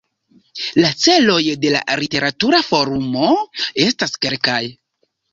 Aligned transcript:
La 0.83 0.87
celoj 1.01 1.43
de 1.65 1.73
la 1.75 1.97
Literatura 1.99 2.61
Forumo 2.69 3.27
estas 3.85 4.15
kelkaj. 4.27 4.57